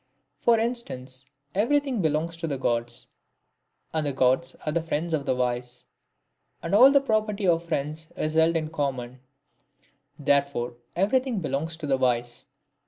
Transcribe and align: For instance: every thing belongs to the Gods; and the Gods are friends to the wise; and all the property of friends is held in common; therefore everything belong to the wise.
For 0.39 0.57
instance: 0.57 1.29
every 1.53 1.79
thing 1.79 2.01
belongs 2.01 2.35
to 2.37 2.47
the 2.47 2.57
Gods; 2.57 3.05
and 3.93 4.03
the 4.03 4.11
Gods 4.11 4.55
are 4.65 4.73
friends 4.81 5.13
to 5.13 5.19
the 5.19 5.35
wise; 5.35 5.85
and 6.63 6.73
all 6.73 6.89
the 6.91 6.99
property 7.01 7.45
of 7.47 7.63
friends 7.63 8.11
is 8.17 8.33
held 8.33 8.57
in 8.57 8.69
common; 8.71 9.19
therefore 10.17 10.73
everything 10.95 11.39
belong 11.39 11.67
to 11.67 11.85
the 11.85 11.97
wise. 11.97 12.47